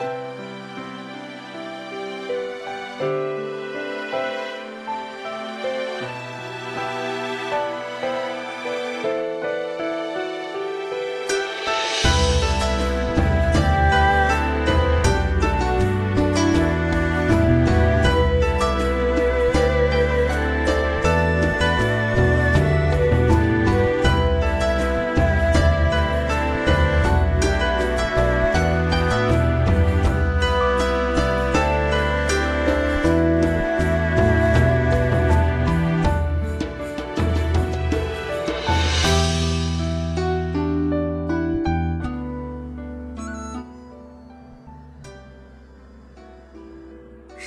[0.00, 0.53] Música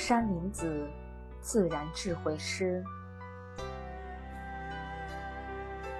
[0.08, 0.88] 山林子
[1.42, 2.82] 自然智慧师，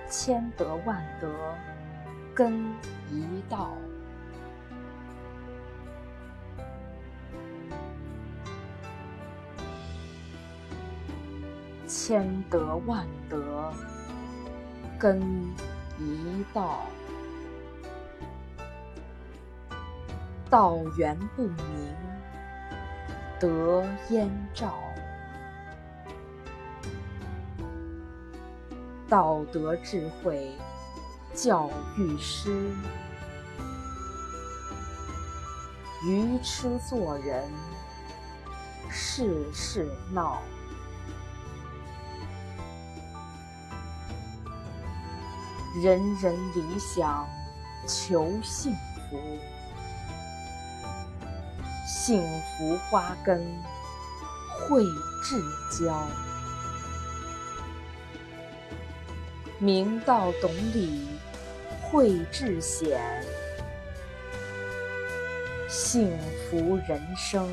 [0.08, 1.28] 千德万德
[2.34, 2.72] 根
[3.10, 3.76] 一道，
[11.86, 13.70] 千德万德
[14.98, 15.20] 根
[15.98, 16.80] 一道，
[20.48, 22.17] 道源不明。
[23.40, 24.74] 德焉照，
[29.08, 30.50] 道德智慧
[31.34, 32.50] 教育师，
[36.04, 37.48] 愚痴做人
[38.90, 40.42] 事事闹，
[45.80, 47.24] 人人理想
[47.86, 48.72] 求幸
[49.08, 49.57] 福。
[51.90, 53.42] 幸福花根
[54.52, 54.84] 会
[55.24, 56.06] 至交，
[59.58, 61.08] 明道懂理
[61.80, 63.00] 会至显，
[65.66, 66.12] 幸
[66.50, 67.48] 福人生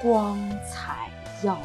[0.00, 1.10] 光彩
[1.42, 1.60] 耀。